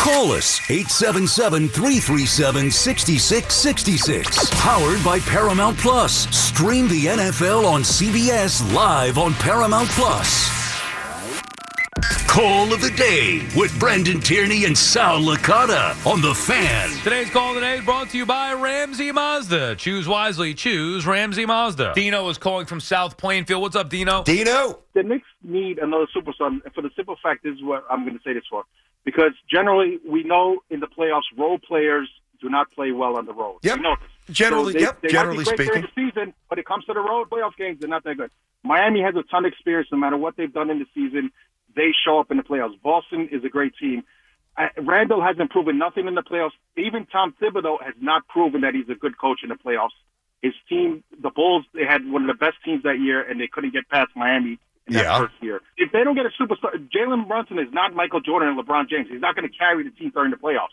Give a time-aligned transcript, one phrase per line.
[0.00, 4.50] Call us 877 337 6666.
[4.52, 6.26] Powered by Paramount Plus.
[6.34, 10.48] Stream the NFL on CBS live on Paramount Plus.
[12.26, 16.88] Call of the day with Brandon Tierney and Sal Licata on the fan.
[17.04, 19.76] Today's call today is brought to you by Ramsey Mazda.
[19.76, 20.54] Choose wisely.
[20.54, 21.92] Choose Ramsey Mazda.
[21.94, 23.60] Dino is calling from South Plainfield.
[23.60, 24.22] What's up, Dino?
[24.22, 24.78] Dino.
[24.94, 27.44] The Knicks need another superstar for the simple fact.
[27.44, 28.64] This is what I'm going to say this for
[29.04, 32.08] because generally we know in the playoffs role players
[32.40, 33.58] do not play well on the road.
[33.62, 33.76] Yep.
[33.76, 34.36] We know this.
[34.36, 35.00] Generally, So they, yep.
[35.02, 35.82] they generally might be great speaking.
[35.94, 38.30] during the season, but it comes to the road playoff games, they're not that good.
[38.62, 39.88] Miami has a ton of experience.
[39.90, 41.30] No matter what they've done in the season,
[41.74, 42.80] they show up in the playoffs.
[42.82, 44.04] Boston is a great team.
[44.56, 46.50] Uh, Randle hasn't proven nothing in the playoffs.
[46.76, 49.96] Even Tom Thibodeau has not proven that he's a good coach in the playoffs.
[50.42, 53.46] His team, the Bulls, they had one of the best teams that year, and they
[53.46, 55.18] couldn't get past Miami in that Yeah.
[55.18, 55.60] first year.
[55.76, 59.08] If they don't get a superstar, Jalen Brunson is not Michael Jordan and LeBron James.
[59.10, 60.68] He's not going to carry the team during the playoffs.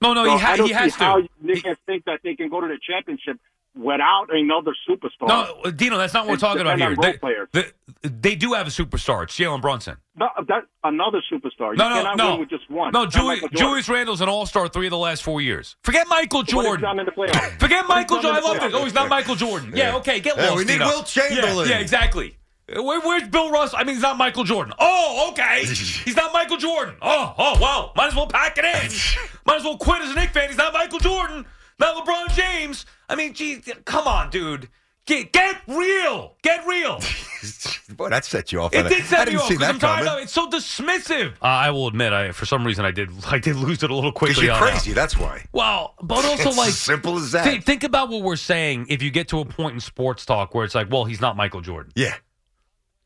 [0.00, 1.28] No, no, So he, ha- I don't he has see how to.
[1.42, 3.38] they can think that they can go to the championship
[3.74, 5.26] without another superstar.
[5.28, 6.94] No, Dino, that's not what we're talking about here.
[6.96, 7.18] They,
[7.52, 7.70] they-
[8.02, 9.24] they do have a superstar.
[9.24, 9.96] It's Jalen Brunson.
[10.16, 11.72] No, that another superstar.
[11.72, 12.36] You No, no, no.
[12.36, 12.92] with just one.
[12.92, 15.74] No, Julius, Julius Randle's an all-star three of the last four years.
[15.82, 16.98] Forget Michael What he's Jordan.
[17.00, 17.58] in the playoffs.
[17.58, 18.42] Forget Michael Jordan.
[18.44, 18.72] I love this.
[18.74, 19.72] Oh, he's not Michael Jordan.
[19.74, 20.56] Yeah, okay, get Yeah, lost.
[20.58, 20.86] we need Dino.
[20.86, 21.68] Wilt Chamberlain.
[21.68, 22.37] Yeah, yeah, exactly.
[22.74, 23.72] Where, where's Bill Russ?
[23.74, 24.74] I mean, he's not Michael Jordan.
[24.78, 25.60] Oh, okay.
[25.64, 26.96] He's not Michael Jordan.
[27.00, 29.28] Oh, oh, well, might as well pack it in.
[29.46, 30.48] might as well quit as a Knicks fan.
[30.48, 31.46] He's not Michael Jordan.
[31.78, 32.84] Not LeBron James.
[33.08, 34.68] I mean, geez, come on, dude.
[35.06, 36.34] Get, get real.
[36.42, 37.00] Get real.
[37.96, 38.74] Boy, that set you off.
[38.74, 40.22] It on did I set didn't me off see 'cause that I'm tired of it.
[40.24, 41.32] It's so dismissive.
[41.40, 43.94] Uh, I will admit, I for some reason I did I did lose it a
[43.94, 44.44] little quickly.
[44.44, 44.70] you're on that.
[44.72, 44.92] crazy.
[44.92, 45.46] That's why.
[45.52, 47.44] Well, but also It's like simple as that.
[47.46, 48.86] thi- think about what we're saying.
[48.90, 51.38] If you get to a point in sports talk where it's like, well, he's not
[51.38, 51.90] Michael Jordan.
[51.96, 52.14] Yeah.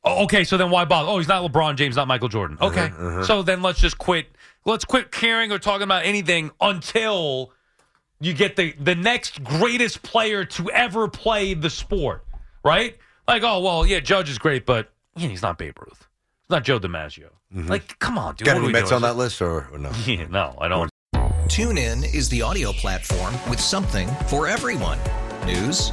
[0.05, 1.09] Oh, okay, so then why bother?
[1.09, 2.59] Oh, he's not LeBron James, not Michael Jordan.
[2.61, 4.27] Okay, Uh-huh, so then let's just quit.
[4.65, 7.53] Let's quit caring or talking about anything until
[8.21, 12.25] you get the the next greatest player to ever play the sport,
[12.65, 12.97] right?
[13.29, 16.09] Like, oh well, yeah, Judge is great, but yeah, he's not Babe Ruth.
[16.43, 17.29] He's not Joe DiMaggio.
[17.55, 18.47] Like, come on, dude.
[18.49, 18.55] Mm-hmm.
[18.55, 19.91] Got any we Mets on that list or, or no?
[20.07, 20.91] Yeah, no, I don't.
[21.49, 24.99] TuneIn is the audio platform with something for everyone.
[25.45, 25.93] News.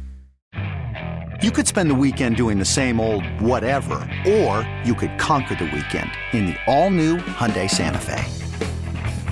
[1.41, 5.63] You could spend the weekend doing the same old whatever, or you could conquer the
[5.63, 8.23] weekend in the all-new Hyundai Santa Fe.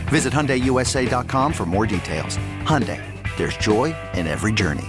[0.09, 2.39] Visit HyundaiUSA.com for more details.
[2.63, 2.99] Hyundai,
[3.37, 4.87] there's joy in every journey.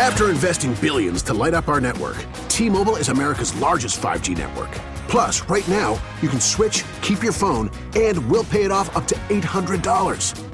[0.00, 2.16] After investing billions to light up our network,
[2.48, 4.72] T-Mobile is America's largest 5G network.
[5.06, 9.06] Plus, right now, you can switch, keep your phone, and we'll pay it off up
[9.06, 10.53] to $800.